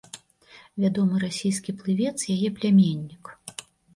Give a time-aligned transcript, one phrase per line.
[0.85, 3.23] Вядомы расійскі плывец яе пляменнік.